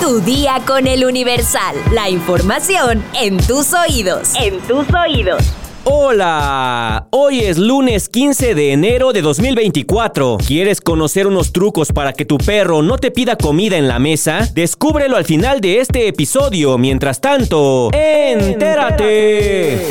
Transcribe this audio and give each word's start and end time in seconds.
Tu 0.00 0.20
día 0.20 0.60
con 0.66 0.86
el 0.86 1.04
Universal. 1.04 1.76
La 1.92 2.10
información 2.10 3.02
en 3.14 3.38
tus 3.38 3.72
oídos. 3.72 4.32
En 4.34 4.60
tus 4.60 4.86
oídos. 4.94 5.42
Hola, 5.84 7.06
hoy 7.10 7.40
es 7.40 7.58
lunes 7.58 8.08
15 8.08 8.54
de 8.54 8.72
enero 8.72 9.12
de 9.12 9.22
2024. 9.22 10.38
¿Quieres 10.46 10.80
conocer 10.80 11.26
unos 11.26 11.52
trucos 11.52 11.92
para 11.92 12.12
que 12.12 12.24
tu 12.24 12.38
perro 12.38 12.82
no 12.82 12.98
te 12.98 13.10
pida 13.10 13.36
comida 13.36 13.76
en 13.76 13.88
la 13.88 13.98
mesa? 13.98 14.48
Descúbrelo 14.54 15.16
al 15.16 15.24
final 15.24 15.60
de 15.60 15.80
este 15.80 16.08
episodio. 16.08 16.78
Mientras 16.78 17.20
tanto, 17.20 17.90
entérate. 17.92 19.86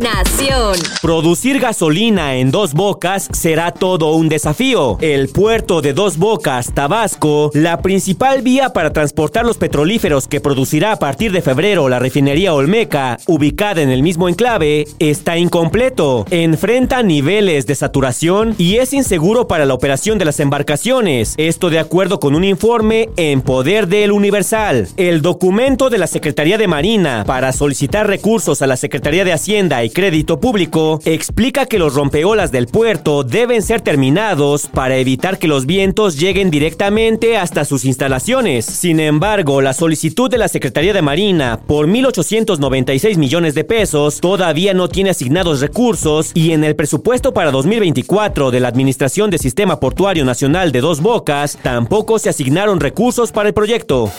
Nación. 0.00 0.76
Producir 1.02 1.60
gasolina 1.60 2.36
en 2.36 2.50
Dos 2.50 2.72
Bocas 2.72 3.28
será 3.32 3.70
todo 3.70 4.14
un 4.14 4.30
desafío. 4.30 4.96
El 5.02 5.28
puerto 5.28 5.82
de 5.82 5.92
Dos 5.92 6.16
Bocas, 6.16 6.72
Tabasco, 6.72 7.50
la 7.52 7.82
principal 7.82 8.40
vía 8.40 8.70
para 8.70 8.94
transportar 8.94 9.44
los 9.44 9.58
petrolíferos 9.58 10.26
que 10.26 10.40
producirá 10.40 10.92
a 10.92 10.98
partir 10.98 11.32
de 11.32 11.42
febrero 11.42 11.90
la 11.90 11.98
refinería 11.98 12.54
Olmeca, 12.54 13.18
ubicada 13.26 13.82
en 13.82 13.90
el 13.90 14.02
mismo 14.02 14.30
enclave, 14.30 14.86
está 14.98 15.36
incompleto. 15.36 16.24
Enfrenta 16.30 17.02
niveles 17.02 17.66
de 17.66 17.74
saturación 17.74 18.54
y 18.56 18.76
es 18.76 18.94
inseguro 18.94 19.48
para 19.48 19.66
la 19.66 19.74
operación 19.74 20.16
de 20.18 20.24
las 20.24 20.40
embarcaciones. 20.40 21.34
Esto 21.36 21.68
de 21.68 21.78
acuerdo 21.78 22.20
con 22.20 22.34
un 22.34 22.44
informe 22.44 23.10
en 23.16 23.42
poder 23.42 23.86
del 23.86 24.12
Universal. 24.12 24.88
El 24.96 25.20
documento 25.20 25.90
de 25.90 25.98
la 25.98 26.06
Secretaría 26.06 26.56
de 26.56 26.68
Marina 26.68 27.24
para 27.26 27.52
solicitar 27.52 28.06
recursos 28.06 28.62
a 28.62 28.66
la 28.66 28.78
Secretaría 28.78 29.26
de 29.26 29.34
Hacienda 29.34 29.84
y 29.84 29.89
Crédito 29.92 30.40
Público 30.40 31.00
explica 31.04 31.66
que 31.66 31.78
los 31.78 31.94
rompeolas 31.94 32.52
del 32.52 32.66
puerto 32.66 33.24
deben 33.24 33.62
ser 33.62 33.80
terminados 33.80 34.66
para 34.66 34.96
evitar 34.96 35.38
que 35.38 35.48
los 35.48 35.66
vientos 35.66 36.18
lleguen 36.18 36.50
directamente 36.50 37.36
hasta 37.36 37.64
sus 37.64 37.84
instalaciones. 37.84 38.64
Sin 38.64 39.00
embargo, 39.00 39.60
la 39.60 39.72
solicitud 39.72 40.30
de 40.30 40.38
la 40.38 40.48
Secretaría 40.48 40.92
de 40.92 41.02
Marina 41.02 41.60
por 41.66 41.86
1.896 41.86 43.16
millones 43.16 43.54
de 43.54 43.64
pesos 43.64 44.20
todavía 44.20 44.74
no 44.74 44.88
tiene 44.88 45.10
asignados 45.10 45.60
recursos 45.60 46.32
y 46.34 46.52
en 46.52 46.64
el 46.64 46.76
presupuesto 46.76 47.32
para 47.32 47.50
2024 47.50 48.50
de 48.50 48.60
la 48.60 48.68
Administración 48.68 49.30
de 49.30 49.38
Sistema 49.38 49.80
Portuario 49.80 50.24
Nacional 50.24 50.72
de 50.72 50.80
Dos 50.80 51.00
Bocas 51.00 51.58
tampoco 51.62 52.18
se 52.18 52.28
asignaron 52.28 52.80
recursos 52.80 53.32
para 53.32 53.48
el 53.48 53.54
proyecto. 53.54 54.10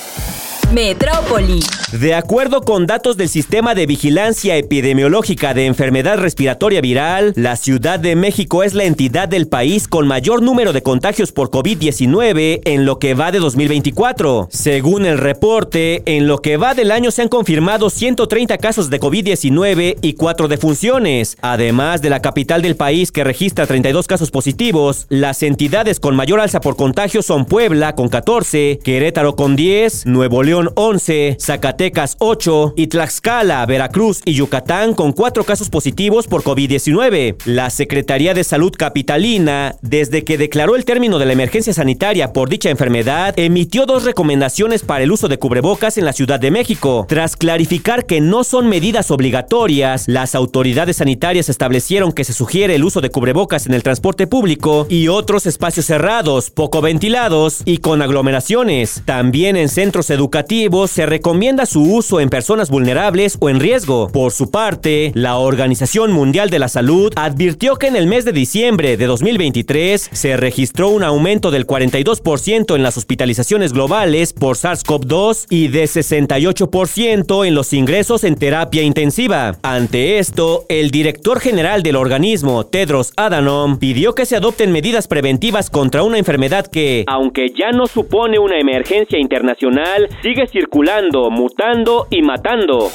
Metrópoli. 0.73 1.59
De 1.91 2.15
acuerdo 2.15 2.61
con 2.61 2.85
datos 2.87 3.17
del 3.17 3.27
Sistema 3.27 3.75
de 3.75 3.85
Vigilancia 3.85 4.55
Epidemiológica 4.55 5.53
de 5.53 5.65
Enfermedad 5.65 6.17
Respiratoria 6.17 6.79
Viral, 6.79 7.33
la 7.35 7.57
Ciudad 7.57 7.99
de 7.99 8.15
México 8.15 8.63
es 8.63 8.73
la 8.73 8.85
entidad 8.85 9.27
del 9.27 9.49
país 9.49 9.89
con 9.89 10.07
mayor 10.07 10.41
número 10.41 10.71
de 10.71 10.83
contagios 10.83 11.33
por 11.33 11.49
COVID-19 11.51 12.61
en 12.63 12.85
lo 12.85 12.97
que 12.97 13.13
va 13.13 13.33
de 13.33 13.39
2024. 13.39 14.47
Según 14.49 15.05
el 15.05 15.17
reporte, 15.17 16.01
en 16.05 16.27
lo 16.27 16.37
que 16.37 16.55
va 16.55 16.73
del 16.73 16.91
año 16.91 17.11
se 17.11 17.23
han 17.23 17.27
confirmado 17.27 17.89
130 17.89 18.57
casos 18.57 18.89
de 18.89 19.01
COVID-19 19.01 19.97
y 20.01 20.13
4 20.13 20.47
defunciones. 20.47 21.37
Además 21.41 22.01
de 22.01 22.09
la 22.09 22.21
capital 22.21 22.61
del 22.61 22.77
país 22.77 23.11
que 23.11 23.25
registra 23.25 23.67
32 23.67 24.07
casos 24.07 24.31
positivos, 24.31 25.07
las 25.09 25.43
entidades 25.43 25.99
con 25.99 26.15
mayor 26.15 26.39
alza 26.39 26.61
por 26.61 26.77
contagio 26.77 27.21
son 27.21 27.43
Puebla 27.43 27.95
con 27.95 28.07
14, 28.07 28.79
Querétaro 28.81 29.35
con 29.35 29.57
10, 29.57 30.05
Nuevo 30.05 30.41
León 30.43 30.60
11, 30.75 31.37
Zacatecas 31.39 32.15
8 32.19 32.73
y 32.75 32.87
Tlaxcala, 32.87 33.65
Veracruz 33.65 34.21
y 34.25 34.33
Yucatán 34.33 34.93
con 34.93 35.13
4 35.13 35.43
casos 35.43 35.69
positivos 35.69 36.27
por 36.27 36.43
COVID-19. 36.43 37.37
La 37.45 37.69
Secretaría 37.69 38.33
de 38.33 38.43
Salud 38.43 38.73
Capitalina, 38.77 39.75
desde 39.81 40.23
que 40.23 40.37
declaró 40.37 40.75
el 40.75 40.85
término 40.85 41.17
de 41.17 41.25
la 41.25 41.33
emergencia 41.33 41.73
sanitaria 41.73 42.33
por 42.33 42.49
dicha 42.49 42.69
enfermedad, 42.69 43.33
emitió 43.37 43.85
dos 43.85 44.03
recomendaciones 44.03 44.83
para 44.83 45.03
el 45.03 45.11
uso 45.11 45.27
de 45.27 45.39
cubrebocas 45.39 45.97
en 45.97 46.05
la 46.05 46.13
Ciudad 46.13 46.39
de 46.39 46.51
México. 46.51 47.05
Tras 47.07 47.35
clarificar 47.35 48.05
que 48.05 48.21
no 48.21 48.43
son 48.43 48.67
medidas 48.67 49.09
obligatorias, 49.09 50.07
las 50.07 50.35
autoridades 50.35 50.97
sanitarias 50.97 51.49
establecieron 51.49 52.11
que 52.11 52.23
se 52.23 52.33
sugiere 52.33 52.75
el 52.75 52.83
uso 52.83 53.01
de 53.01 53.09
cubrebocas 53.09 53.65
en 53.65 53.73
el 53.73 53.83
transporte 53.83 54.27
público 54.27 54.85
y 54.89 55.07
otros 55.07 55.45
espacios 55.45 55.85
cerrados, 55.85 56.51
poco 56.51 56.81
ventilados 56.81 57.61
y 57.65 57.77
con 57.77 58.01
aglomeraciones. 58.01 59.01
También 59.05 59.55
en 59.55 59.69
centros 59.69 60.09
educativos 60.09 60.50
se 60.87 61.05
recomienda 61.05 61.65
su 61.65 61.81
uso 61.81 62.19
en 62.19 62.29
personas 62.29 62.69
vulnerables 62.69 63.37
o 63.39 63.49
en 63.49 63.61
riesgo. 63.61 64.09
Por 64.11 64.33
su 64.33 64.51
parte, 64.51 65.13
la 65.15 65.37
Organización 65.37 66.11
Mundial 66.11 66.49
de 66.49 66.59
la 66.59 66.67
Salud 66.67 67.13
advirtió 67.15 67.77
que 67.77 67.87
en 67.87 67.95
el 67.95 68.05
mes 68.05 68.25
de 68.25 68.33
diciembre 68.33 68.97
de 68.97 69.05
2023 69.05 70.09
se 70.11 70.35
registró 70.35 70.89
un 70.89 71.03
aumento 71.03 71.51
del 71.51 71.65
42% 71.65 72.75
en 72.75 72.83
las 72.83 72.97
hospitalizaciones 72.97 73.71
globales 73.71 74.33
por 74.33 74.57
SARS-CoV-2 74.57 75.45
y 75.49 75.69
de 75.69 75.85
68% 75.85 77.47
en 77.47 77.55
los 77.55 77.71
ingresos 77.71 78.25
en 78.25 78.35
terapia 78.35 78.81
intensiva. 78.83 79.55
Ante 79.63 80.19
esto, 80.19 80.65
el 80.67 80.91
director 80.91 81.39
general 81.39 81.81
del 81.81 81.95
organismo, 81.95 82.65
Tedros 82.65 83.13
Adhanom, 83.15 83.79
pidió 83.79 84.15
que 84.15 84.25
se 84.25 84.35
adopten 84.35 84.73
medidas 84.73 85.07
preventivas 85.07 85.69
contra 85.69 86.03
una 86.03 86.17
enfermedad 86.17 86.67
que, 86.67 87.05
aunque 87.07 87.53
ya 87.57 87.71
no 87.71 87.87
supone 87.87 88.37
una 88.37 88.59
emergencia 88.59 89.17
internacional, 89.17 90.09
sigue 90.21 90.40
circulando, 90.47 91.29
mutando 91.29 92.07
y 92.09 92.21
matando. 92.21 92.89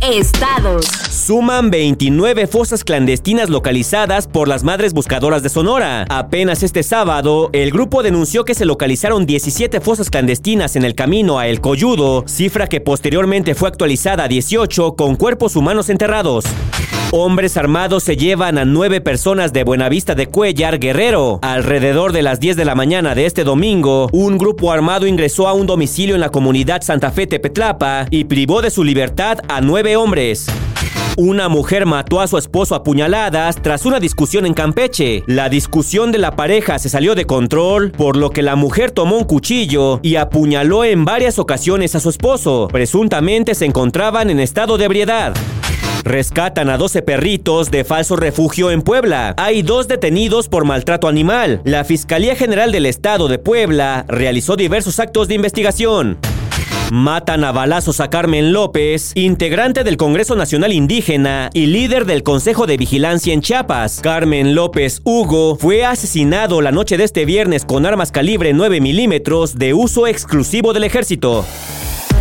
Estados. 0.00 0.86
Suman 1.10 1.70
29 1.70 2.46
fosas 2.46 2.84
clandestinas 2.84 3.50
localizadas 3.50 4.28
por 4.28 4.46
las 4.46 4.62
Madres 4.62 4.94
Buscadoras 4.94 5.42
de 5.42 5.48
Sonora. 5.48 6.06
Apenas 6.08 6.62
este 6.62 6.82
sábado, 6.82 7.50
el 7.52 7.72
grupo 7.72 8.02
denunció 8.02 8.44
que 8.44 8.54
se 8.54 8.64
localizaron 8.64 9.26
17 9.26 9.80
fosas 9.80 10.08
clandestinas 10.08 10.76
en 10.76 10.84
el 10.84 10.94
camino 10.94 11.38
a 11.38 11.48
El 11.48 11.60
Coyudo, 11.60 12.24
cifra 12.28 12.68
que 12.68 12.80
posteriormente 12.80 13.54
fue 13.54 13.68
actualizada 13.68 14.24
a 14.24 14.28
18 14.28 14.94
con 14.94 15.16
cuerpos 15.16 15.56
humanos 15.56 15.90
enterrados. 15.90 16.44
Hombres 17.10 17.56
armados 17.56 18.02
se 18.02 18.18
llevan 18.18 18.58
a 18.58 18.66
nueve 18.66 19.00
personas 19.00 19.54
de 19.54 19.64
Buenavista 19.64 20.14
de 20.14 20.26
Cuellar, 20.26 20.78
Guerrero. 20.78 21.38
Alrededor 21.40 22.12
de 22.12 22.20
las 22.20 22.38
10 22.38 22.54
de 22.56 22.66
la 22.66 22.74
mañana 22.74 23.14
de 23.14 23.24
este 23.24 23.44
domingo, 23.44 24.08
un 24.12 24.36
grupo 24.36 24.72
armado 24.72 25.06
ingresó 25.06 25.48
a 25.48 25.54
un 25.54 25.66
domicilio 25.66 26.16
en 26.16 26.20
la 26.20 26.28
comunidad 26.28 26.82
Santa 26.82 27.10
Fe 27.10 27.26
Tepetlapa 27.26 28.04
y 28.10 28.24
privó 28.24 28.60
de 28.60 28.68
su 28.68 28.84
libertad 28.84 29.38
a 29.48 29.62
nueve 29.62 29.96
hombres. 29.96 30.48
Una 31.16 31.48
mujer 31.48 31.86
mató 31.86 32.20
a 32.20 32.26
su 32.26 32.36
esposo 32.36 32.74
a 32.74 32.82
puñaladas 32.82 33.56
tras 33.62 33.86
una 33.86 34.00
discusión 34.00 34.44
en 34.44 34.52
Campeche. 34.52 35.24
La 35.26 35.48
discusión 35.48 36.12
de 36.12 36.18
la 36.18 36.36
pareja 36.36 36.78
se 36.78 36.90
salió 36.90 37.14
de 37.14 37.24
control, 37.24 37.90
por 37.90 38.18
lo 38.18 38.28
que 38.28 38.42
la 38.42 38.54
mujer 38.54 38.90
tomó 38.90 39.16
un 39.16 39.24
cuchillo 39.24 39.98
y 40.02 40.16
apuñaló 40.16 40.84
en 40.84 41.06
varias 41.06 41.38
ocasiones 41.38 41.94
a 41.94 42.00
su 42.00 42.10
esposo. 42.10 42.68
Presuntamente 42.70 43.54
se 43.54 43.64
encontraban 43.64 44.28
en 44.28 44.40
estado 44.40 44.76
de 44.76 44.84
ebriedad. 44.84 45.34
Rescatan 46.04 46.70
a 46.70 46.78
12 46.78 47.02
perritos 47.02 47.70
de 47.70 47.84
falso 47.84 48.16
refugio 48.16 48.70
en 48.70 48.82
Puebla. 48.82 49.34
Hay 49.36 49.62
dos 49.62 49.88
detenidos 49.88 50.48
por 50.48 50.64
maltrato 50.64 51.08
animal. 51.08 51.60
La 51.64 51.84
Fiscalía 51.84 52.34
General 52.36 52.72
del 52.72 52.86
Estado 52.86 53.28
de 53.28 53.38
Puebla 53.38 54.04
realizó 54.08 54.56
diversos 54.56 54.98
actos 55.00 55.28
de 55.28 55.34
investigación. 55.34 56.18
Matan 56.90 57.44
a 57.44 57.52
balazos 57.52 58.00
a 58.00 58.08
Carmen 58.08 58.54
López, 58.54 59.12
integrante 59.14 59.84
del 59.84 59.98
Congreso 59.98 60.36
Nacional 60.36 60.72
Indígena 60.72 61.50
y 61.52 61.66
líder 61.66 62.06
del 62.06 62.22
Consejo 62.22 62.66
de 62.66 62.78
Vigilancia 62.78 63.34
en 63.34 63.42
Chiapas. 63.42 64.00
Carmen 64.00 64.54
López 64.54 65.02
Hugo 65.04 65.56
fue 65.56 65.84
asesinado 65.84 66.62
la 66.62 66.72
noche 66.72 66.96
de 66.96 67.04
este 67.04 67.26
viernes 67.26 67.66
con 67.66 67.84
armas 67.84 68.10
calibre 68.10 68.54
9 68.54 68.80
milímetros 68.80 69.58
de 69.58 69.74
uso 69.74 70.06
exclusivo 70.06 70.72
del 70.72 70.84
ejército. 70.84 71.44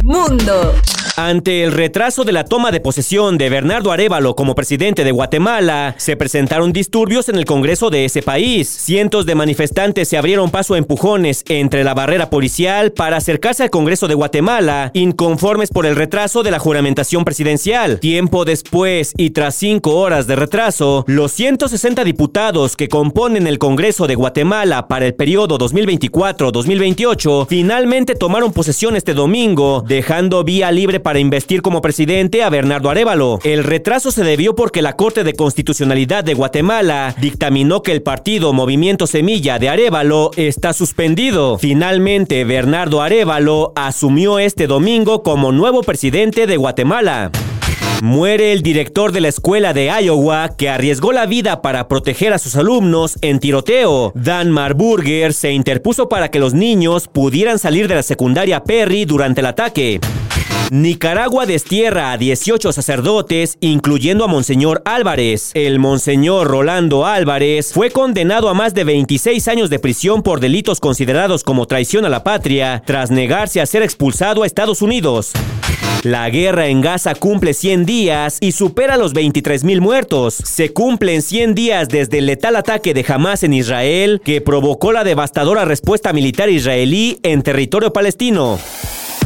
Mundo. 0.04 0.74
Ante 1.20 1.64
el 1.64 1.72
retraso 1.72 2.26
de 2.26 2.32
la 2.32 2.46
toma 2.46 2.70
de 2.70 2.80
posesión 2.80 3.40
de 3.40 3.50
Bernardo 3.50 3.92
Arevalo 3.92 4.36
como 4.36 4.54
presidente 4.54 5.04
de 5.04 5.12
Guatemala, 5.12 5.96
se 5.98 6.16
presentaron 6.16 6.72
disturbios 6.72 7.28
en 7.28 7.38
el 7.38 7.46
Congreso 7.46 7.90
de 7.90 8.06
ese 8.06 8.22
país. 8.22 8.70
Cientos 8.70 9.26
de 9.26 9.34
manifestantes 9.34 10.08
se 10.08 10.20
abrieron 10.20 10.52
paso 10.52 10.76
a 10.76 10.78
empujones 10.78 11.44
entre 11.48 11.84
la 11.84 11.96
barrera 11.96 12.30
policial 12.30 12.92
para 12.92 13.18
acercarse 13.18 13.64
al 13.64 13.72
Congreso 13.72 14.08
de 14.08 14.14
Guatemala, 14.14 14.92
inconformes 14.94 15.72
por 15.72 15.88
el 15.88 15.96
retraso 15.96 16.44
de 16.44 16.52
la 16.52 16.60
juramentación 16.60 17.26
presidencial. 17.26 18.00
Tiempo 18.00 18.46
después 18.46 19.14
y 19.18 19.32
tras 19.32 19.56
cinco 19.56 19.96
horas 19.96 20.28
de 20.28 20.36
retraso, 20.36 21.04
los 21.08 21.32
160 21.32 22.04
diputados 22.04 22.76
que 22.76 22.90
componen 22.90 23.48
el 23.48 23.58
Congreso 23.58 24.06
de 24.06 24.14
Guatemala 24.14 24.88
para 24.88 25.08
el 25.08 25.16
periodo 25.16 25.58
2024-2028 25.58 27.48
finalmente 27.50 28.14
tomaron 28.14 28.54
posesión 28.54 28.96
este 28.96 29.16
domingo, 29.16 29.84
dejando 29.88 30.44
vía 30.44 30.72
libre 30.72 31.00
para 31.00 31.07
investir 31.16 31.62
como 31.62 31.82
presidente 31.82 32.44
a 32.44 32.50
Bernardo 32.50 32.90
Arevalo. 32.90 33.40
El 33.44 33.64
retraso 33.64 34.12
se 34.12 34.24
debió 34.24 34.56
porque 34.56 34.82
la 34.82 34.98
Corte 34.98 35.24
de 35.24 35.34
Constitucionalidad 35.34 36.24
de 36.24 36.34
Guatemala 36.34 37.16
dictaminó 37.20 37.82
que 37.82 37.94
el 37.94 38.02
partido 38.02 38.52
Movimiento 38.54 39.08
Semilla 39.08 39.60
de 39.60 39.70
Arevalo 39.70 40.32
está 40.36 40.74
suspendido. 40.74 41.58
Finalmente, 41.58 42.44
Bernardo 42.44 43.02
Arevalo 43.02 43.74
asumió 43.76 44.40
este 44.40 44.68
domingo 44.68 45.24
como 45.24 45.52
nuevo 45.52 45.82
presidente 45.84 46.48
de 46.48 46.58
Guatemala. 46.58 47.32
Muere 48.02 48.54
el 48.54 48.62
director 48.62 49.12
de 49.12 49.22
la 49.22 49.28
escuela 49.28 49.74
de 49.74 49.86
Iowa 49.88 50.56
que 50.56 50.70
arriesgó 50.70 51.12
la 51.12 51.26
vida 51.26 51.64
para 51.64 51.88
proteger 51.88 52.32
a 52.32 52.38
sus 52.38 52.56
alumnos 52.56 53.18
en 53.22 53.40
tiroteo. 53.40 54.12
Dan 54.14 54.52
Marburger 54.52 55.34
se 55.34 55.52
interpuso 55.52 56.08
para 56.08 56.30
que 56.30 56.40
los 56.40 56.54
niños 56.54 57.08
pudieran 57.08 57.58
salir 57.58 57.88
de 57.88 57.96
la 57.96 58.04
secundaria 58.04 58.64
Perry 58.64 59.06
durante 59.06 59.42
el 59.42 59.48
ataque. 59.48 60.00
Nicaragua 60.70 61.46
destierra 61.46 62.12
a 62.12 62.18
18 62.18 62.74
sacerdotes, 62.74 63.58
incluyendo 63.62 64.26
a 64.26 64.28
Monseñor 64.28 64.82
Álvarez. 64.84 65.52
El 65.54 65.80
Monseñor 65.80 66.48
Rolando 66.48 67.06
Álvarez 67.06 67.72
fue 67.74 67.90
condenado 67.90 68.50
a 68.50 68.54
más 68.54 68.74
de 68.74 68.84
26 68.84 69.48
años 69.48 69.70
de 69.70 69.80
prisión 69.80 70.24
por 70.24 70.42
delitos 70.42 70.82
considerados 70.82 71.46
como 71.46 71.68
traición 71.68 72.04
a 72.04 72.10
la 72.10 72.24
patria, 72.24 72.84
tras 72.86 73.12
negarse 73.12 73.62
a 73.62 73.66
ser 73.66 73.82
expulsado 73.82 74.44
a 74.44 74.46
Estados 74.46 74.82
Unidos. 74.82 75.32
La 76.04 76.30
guerra 76.30 76.68
en 76.68 76.82
Gaza 76.82 77.16
cumple 77.16 77.54
100 77.54 77.86
días 77.86 78.38
y 78.42 78.52
supera 78.52 78.98
los 78.98 79.14
23 79.14 79.64
mil 79.64 79.80
muertos. 79.80 80.34
Se 80.36 80.74
cumplen 80.74 81.22
100 81.22 81.56
días 81.56 81.88
desde 81.88 82.20
el 82.20 82.26
letal 82.26 82.58
ataque 82.58 82.94
de 82.94 83.06
Hamas 83.08 83.44
en 83.44 83.54
Israel 83.54 84.22
que 84.24 84.42
provocó 84.42 84.92
la 84.92 85.06
devastadora 85.06 85.64
respuesta 85.64 86.12
militar 86.12 86.50
israelí 86.50 87.20
en 87.24 87.42
territorio 87.42 87.94
palestino. 87.94 88.60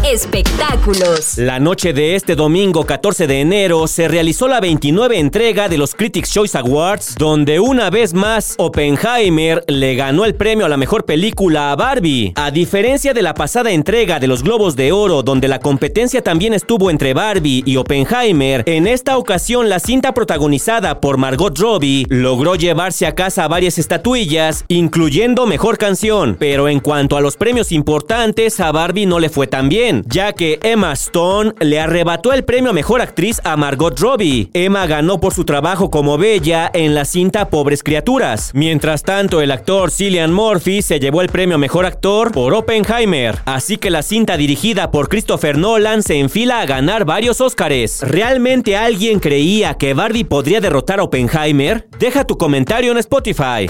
Espectáculos. 0.03 1.37
La 1.37 1.59
noche 1.59 1.93
de 1.93 2.15
este 2.15 2.35
domingo 2.35 2.87
14 2.87 3.27
de 3.27 3.39
enero 3.39 3.85
se 3.85 4.07
realizó 4.07 4.47
la 4.47 4.59
29 4.59 5.19
entrega 5.19 5.69
de 5.69 5.77
los 5.77 5.93
Critics' 5.93 6.31
Choice 6.31 6.57
Awards, 6.57 7.13
donde 7.19 7.59
una 7.59 7.91
vez 7.91 8.15
más 8.15 8.55
Oppenheimer 8.57 9.63
le 9.67 9.93
ganó 9.93 10.25
el 10.25 10.33
premio 10.33 10.65
a 10.65 10.69
la 10.69 10.77
mejor 10.77 11.05
película 11.05 11.71
a 11.71 11.75
Barbie. 11.75 12.33
A 12.35 12.49
diferencia 12.49 13.13
de 13.13 13.21
la 13.21 13.35
pasada 13.35 13.69
entrega 13.69 14.19
de 14.19 14.25
los 14.25 14.41
Globos 14.41 14.75
de 14.75 14.91
Oro, 14.91 15.21
donde 15.21 15.47
la 15.47 15.59
competencia 15.59 16.23
también 16.23 16.55
estuvo 16.55 16.89
entre 16.89 17.13
Barbie 17.13 17.61
y 17.67 17.77
Oppenheimer, 17.77 18.63
en 18.65 18.87
esta 18.87 19.19
ocasión 19.19 19.69
la 19.69 19.79
cinta 19.79 20.15
protagonizada 20.15 20.99
por 20.99 21.17
Margot 21.17 21.55
Robbie 21.59 22.07
logró 22.09 22.55
llevarse 22.55 23.05
a 23.05 23.13
casa 23.13 23.47
varias 23.47 23.77
estatuillas, 23.77 24.65
incluyendo 24.67 25.45
mejor 25.45 25.77
canción. 25.77 26.37
Pero 26.39 26.67
en 26.67 26.79
cuanto 26.79 27.17
a 27.17 27.21
los 27.21 27.37
premios 27.37 27.71
importantes, 27.71 28.59
a 28.59 28.71
Barbie 28.71 29.05
no 29.05 29.19
le 29.19 29.29
fue 29.29 29.45
tan 29.45 29.69
bien 29.69 29.90
ya 30.05 30.33
que 30.33 30.59
Emma 30.63 30.93
Stone 30.93 31.53
le 31.59 31.79
arrebató 31.79 32.33
el 32.33 32.43
premio 32.43 32.71
a 32.71 32.73
Mejor 32.73 33.01
Actriz 33.01 33.41
a 33.43 33.57
Margot 33.57 33.99
Robbie. 33.99 34.49
Emma 34.53 34.85
ganó 34.87 35.19
por 35.19 35.33
su 35.33 35.43
trabajo 35.43 35.89
como 35.91 36.17
Bella 36.17 36.69
en 36.73 36.95
la 36.95 37.05
cinta 37.05 37.49
Pobres 37.49 37.83
Criaturas. 37.83 38.51
Mientras 38.53 39.03
tanto, 39.03 39.41
el 39.41 39.51
actor 39.51 39.91
Cillian 39.91 40.33
Murphy 40.33 40.81
se 40.81 40.99
llevó 40.99 41.21
el 41.21 41.29
premio 41.29 41.55
a 41.55 41.59
Mejor 41.59 41.85
Actor 41.85 42.31
por 42.31 42.53
Oppenheimer. 42.53 43.39
Así 43.45 43.77
que 43.77 43.89
la 43.89 44.03
cinta 44.03 44.37
dirigida 44.37 44.91
por 44.91 45.09
Christopher 45.09 45.57
Nolan 45.57 46.03
se 46.03 46.19
enfila 46.19 46.61
a 46.61 46.65
ganar 46.65 47.05
varios 47.05 47.41
Oscars. 47.41 48.01
¿Realmente 48.01 48.77
alguien 48.77 49.19
creía 49.19 49.75
que 49.75 49.93
Barbie 49.93 50.23
podría 50.23 50.61
derrotar 50.61 50.99
a 50.99 51.03
Oppenheimer? 51.03 51.87
Deja 51.99 52.25
tu 52.25 52.37
comentario 52.37 52.91
en 52.91 52.97
Spotify. 52.97 53.69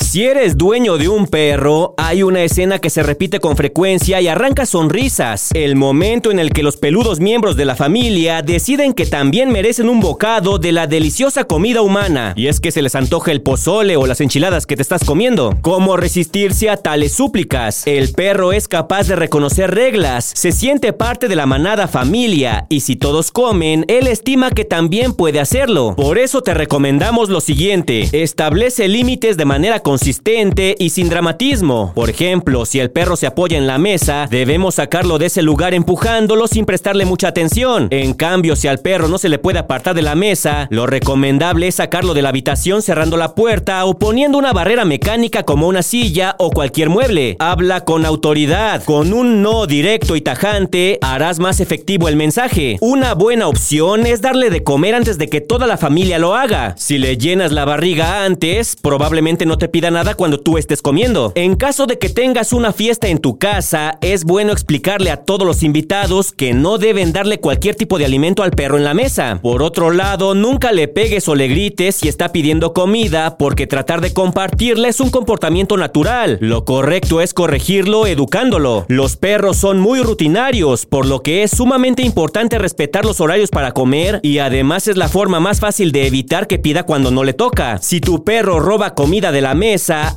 Si 0.00 0.24
eres 0.24 0.56
dueño 0.56 0.96
de 0.96 1.08
un 1.08 1.26
perro, 1.26 1.94
hay 1.98 2.22
una 2.22 2.42
escena 2.42 2.78
que 2.78 2.88
se 2.88 3.02
repite 3.02 3.40
con 3.40 3.56
frecuencia 3.56 4.20
y 4.20 4.28
arranca 4.28 4.64
sonrisas. 4.64 5.50
El 5.52 5.76
momento 5.76 6.30
en 6.30 6.38
el 6.38 6.52
que 6.52 6.62
los 6.62 6.76
peludos 6.76 7.20
miembros 7.20 7.56
de 7.56 7.66
la 7.66 7.76
familia 7.76 8.40
deciden 8.40 8.94
que 8.94 9.04
también 9.04 9.50
merecen 9.50 9.88
un 9.88 10.00
bocado 10.00 10.58
de 10.58 10.72
la 10.72 10.86
deliciosa 10.86 11.44
comida 11.44 11.82
humana. 11.82 12.32
Y 12.36 12.46
es 12.46 12.58
que 12.58 12.72
se 12.72 12.80
les 12.80 12.94
antoja 12.94 13.32
el 13.32 13.42
pozole 13.42 13.96
o 13.96 14.06
las 14.06 14.22
enchiladas 14.22 14.64
que 14.66 14.76
te 14.76 14.82
estás 14.82 15.04
comiendo. 15.04 15.58
¿Cómo 15.60 15.96
resistirse 15.96 16.70
a 16.70 16.78
tales 16.78 17.12
súplicas? 17.12 17.86
El 17.86 18.12
perro 18.12 18.52
es 18.52 18.66
capaz 18.66 19.08
de 19.08 19.16
reconocer 19.16 19.74
reglas, 19.74 20.32
se 20.34 20.52
siente 20.52 20.92
parte 20.94 21.28
de 21.28 21.36
la 21.36 21.46
manada 21.46 21.86
familia 21.86 22.66
y 22.70 22.80
si 22.80 22.96
todos 22.96 23.30
comen, 23.30 23.84
él 23.88 24.06
estima 24.06 24.52
que 24.52 24.64
también 24.64 25.12
puede 25.12 25.40
hacerlo. 25.40 25.94
Por 25.96 26.18
eso 26.18 26.42
te 26.42 26.54
recomendamos 26.54 27.28
lo 27.28 27.40
siguiente, 27.40 28.08
establece 28.12 28.88
límites 28.88 29.36
de 29.36 29.44
manera 29.44 29.80
consistente 29.88 30.74
y 30.78 30.90
sin 30.90 31.08
dramatismo. 31.08 31.92
Por 31.94 32.10
ejemplo, 32.10 32.66
si 32.66 32.78
el 32.78 32.90
perro 32.90 33.16
se 33.16 33.26
apoya 33.26 33.56
en 33.56 33.66
la 33.66 33.78
mesa, 33.78 34.26
debemos 34.30 34.74
sacarlo 34.74 35.16
de 35.16 35.24
ese 35.24 35.40
lugar 35.40 35.72
empujándolo 35.72 36.46
sin 36.46 36.66
prestarle 36.66 37.06
mucha 37.06 37.28
atención. 37.28 37.88
En 37.90 38.12
cambio, 38.12 38.54
si 38.54 38.68
al 38.68 38.80
perro 38.80 39.08
no 39.08 39.16
se 39.16 39.30
le 39.30 39.38
puede 39.38 39.60
apartar 39.60 39.94
de 39.94 40.02
la 40.02 40.14
mesa, 40.14 40.68
lo 40.70 40.86
recomendable 40.86 41.68
es 41.68 41.76
sacarlo 41.76 42.12
de 42.12 42.20
la 42.20 42.28
habitación 42.28 42.82
cerrando 42.82 43.16
la 43.16 43.34
puerta 43.34 43.86
o 43.86 43.98
poniendo 43.98 44.36
una 44.36 44.52
barrera 44.52 44.84
mecánica 44.84 45.44
como 45.44 45.66
una 45.66 45.82
silla 45.82 46.36
o 46.38 46.50
cualquier 46.50 46.90
mueble. 46.90 47.36
Habla 47.38 47.86
con 47.86 48.04
autoridad. 48.04 48.84
Con 48.84 49.14
un 49.14 49.40
no 49.40 49.66
directo 49.66 50.16
y 50.16 50.20
tajante, 50.20 50.98
harás 51.00 51.38
más 51.38 51.60
efectivo 51.60 52.08
el 52.08 52.16
mensaje. 52.16 52.76
Una 52.82 53.14
buena 53.14 53.48
opción 53.48 54.04
es 54.04 54.20
darle 54.20 54.50
de 54.50 54.62
comer 54.62 54.94
antes 54.94 55.16
de 55.16 55.30
que 55.30 55.40
toda 55.40 55.66
la 55.66 55.78
familia 55.78 56.18
lo 56.18 56.34
haga. 56.34 56.74
Si 56.76 56.98
le 56.98 57.16
llenas 57.16 57.52
la 57.52 57.64
barriga 57.64 58.26
antes, 58.26 58.76
probablemente 58.76 59.46
no 59.46 59.56
te 59.56 59.77
nada 59.80 60.14
cuando 60.14 60.40
tú 60.40 60.58
estés 60.58 60.82
comiendo. 60.82 61.32
En 61.34 61.54
caso 61.56 61.86
de 61.86 61.98
que 61.98 62.08
tengas 62.08 62.52
una 62.52 62.72
fiesta 62.72 63.08
en 63.08 63.18
tu 63.18 63.38
casa, 63.38 63.96
es 64.00 64.24
bueno 64.24 64.52
explicarle 64.52 65.10
a 65.10 65.18
todos 65.18 65.46
los 65.46 65.62
invitados 65.62 66.32
que 66.32 66.52
no 66.52 66.78
deben 66.78 67.12
darle 67.12 67.40
cualquier 67.40 67.74
tipo 67.74 67.98
de 67.98 68.04
alimento 68.04 68.42
al 68.42 68.50
perro 68.50 68.76
en 68.76 68.84
la 68.84 68.94
mesa. 68.94 69.38
Por 69.42 69.62
otro 69.62 69.90
lado, 69.90 70.34
nunca 70.34 70.72
le 70.72 70.88
pegues 70.88 71.28
o 71.28 71.34
le 71.34 71.48
grites 71.48 71.96
si 71.96 72.08
está 72.08 72.32
pidiendo 72.32 72.72
comida, 72.72 73.38
porque 73.38 73.66
tratar 73.66 74.00
de 74.00 74.12
compartirle 74.12 74.88
es 74.88 75.00
un 75.00 75.10
comportamiento 75.10 75.76
natural. 75.76 76.38
Lo 76.40 76.64
correcto 76.64 77.20
es 77.20 77.32
corregirlo 77.32 78.06
educándolo. 78.06 78.84
Los 78.88 79.16
perros 79.16 79.56
son 79.56 79.78
muy 79.78 80.02
rutinarios, 80.02 80.86
por 80.86 81.06
lo 81.06 81.22
que 81.22 81.44
es 81.44 81.52
sumamente 81.52 82.02
importante 82.02 82.58
respetar 82.58 83.04
los 83.04 83.20
horarios 83.20 83.50
para 83.50 83.72
comer 83.72 84.20
y 84.22 84.38
además 84.38 84.88
es 84.88 84.96
la 84.96 85.08
forma 85.08 85.40
más 85.40 85.60
fácil 85.60 85.92
de 85.92 86.06
evitar 86.06 86.46
que 86.46 86.58
pida 86.58 86.82
cuando 86.82 87.10
no 87.10 87.24
le 87.24 87.32
toca. 87.32 87.78
Si 87.78 88.00
tu 88.00 88.24
perro 88.24 88.60
roba 88.60 88.94
comida 88.94 89.32
de 89.32 89.40
la 89.40 89.54
mesa, 89.54 89.67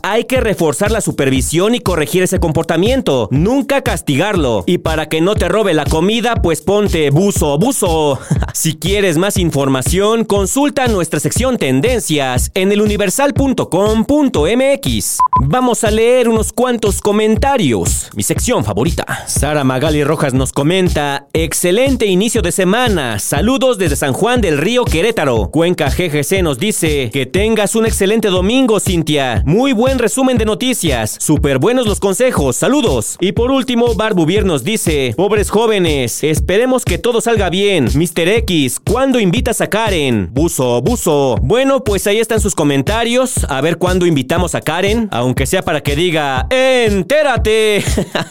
hay 0.04 0.26
que 0.26 0.40
reforzar 0.40 0.92
la 0.92 1.02
supervisión 1.02 1.74
y 1.76 1.82
corregir 1.82 2.24
ese 2.24 2.40
comportamiento. 2.40 3.28
Nunca 3.32 3.82
castigarlo. 3.82 4.64
Y 4.66 4.78
para 4.78 5.10
que 5.10 5.20
no 5.20 5.36
te 5.36 5.50
robe 5.50 5.74
la 5.74 5.84
comida, 5.84 6.36
pues 6.36 6.62
ponte 6.62 7.10
buzo, 7.10 7.58
buzo. 7.58 8.18
si 8.54 8.76
quieres 8.76 9.18
más 9.18 9.36
información, 9.38 10.24
consulta 10.24 10.88
nuestra 10.88 11.20
sección 11.20 11.58
Tendencias 11.58 12.52
en 12.54 12.72
eluniversal.com.mx. 12.72 15.18
Vamos 15.44 15.84
a 15.84 15.90
leer 15.90 16.30
unos 16.30 16.54
cuantos 16.54 17.02
comentarios. 17.02 18.12
Mi 18.16 18.22
sección 18.22 18.64
favorita. 18.64 19.24
Sara 19.26 19.64
Magali 19.64 20.04
Rojas 20.04 20.36
nos 20.36 20.54
comenta: 20.54 21.26
Excelente 21.34 22.06
inicio 22.06 22.44
de 22.44 22.52
semana. 22.52 23.18
Saludos 23.18 23.80
desde 23.80 23.96
San 23.96 24.14
Juan 24.14 24.40
del 24.40 24.60
Río 24.60 24.86
Querétaro. 24.86 25.50
Cuenca 25.50 25.90
GGC 25.90 26.44
nos 26.44 26.60
dice: 26.60 27.10
Que 27.12 27.26
tengas 27.26 27.76
un 27.76 27.88
excelente 27.88 28.28
domingo, 28.28 28.80
Cintia. 28.80 29.42
Muy 29.48 29.74
buen 29.74 29.98
resumen 29.98 30.38
de 30.38 30.46
noticias. 30.46 31.18
Súper 31.20 31.58
buenos 31.58 31.88
los 31.88 32.00
consejos. 32.00 32.56
Saludos. 32.56 33.18
Y 33.20 33.32
por 33.32 33.50
último, 33.50 33.96
Barbuvier 33.96 34.46
nos 34.46 34.64
dice: 34.64 35.16
Pobres 35.18 35.50
jóvenes, 35.50 36.24
esperemos 36.24 36.86
que 36.86 37.00
todo 37.00 37.20
salga 37.20 37.50
bien. 37.50 37.86
Mr. 37.96 38.28
X, 38.28 38.80
¿cuándo 38.80 39.20
invitas 39.20 39.60
a 39.60 39.68
Karen? 39.68 40.30
Buzo, 40.32 40.84
buzo. 40.84 41.38
Bueno, 41.42 41.84
pues 41.84 42.06
ahí 42.06 42.20
están 42.20 42.40
sus 42.40 42.54
comentarios. 42.54 43.44
A 43.50 43.60
ver 43.62 43.80
cuándo 43.80 44.06
invitamos 44.06 44.54
a 44.54 44.62
Karen. 44.62 45.10
Aunque 45.32 45.46
sea 45.46 45.62
para 45.62 45.80
que 45.80 45.96
diga: 45.96 46.46
¡Entérate! 46.50 47.82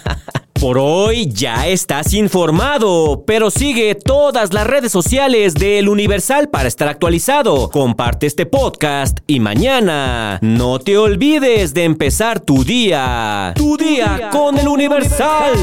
Por 0.53 0.77
hoy 0.77 1.33
ya 1.33 1.67
estás 1.67 2.13
informado, 2.13 3.25
pero 3.27 3.51
sigue 3.51 3.95
todas 3.95 4.53
las 4.53 4.67
redes 4.67 4.93
sociales 4.93 5.55
de 5.55 5.79
El 5.79 5.89
Universal 5.89 6.51
para 6.51 6.69
estar 6.69 6.89
actualizado. 6.89 7.71
Comparte 7.71 8.27
este 8.27 8.45
podcast 8.45 9.21
y 9.27 9.41
mañana 9.41 10.39
no 10.43 10.79
te 10.79 10.99
olvides 10.99 11.73
de 11.73 11.85
empezar 11.85 12.41
tu 12.41 12.65
día. 12.65 13.55
Tu 13.57 13.79
día, 13.79 14.29
con 14.31 14.59
El 14.59 14.69
Universal. 14.69 15.55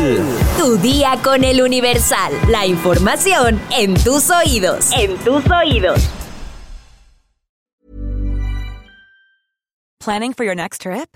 Tu 0.58 0.78
día 0.78 1.20
con 1.24 1.44
El 1.44 1.62
Universal. 1.62 2.34
La 2.50 2.66
información 2.66 3.62
en 3.78 3.94
tus 3.94 4.32
oídos. 4.32 4.90
En 4.92 5.16
tus 5.18 5.44
oídos. 5.52 6.02
Planning 10.00 10.34
for 10.34 10.44
your 10.44 10.56
next 10.56 10.82
trip? 10.82 11.16